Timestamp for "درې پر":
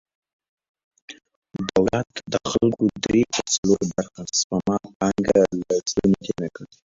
3.03-3.45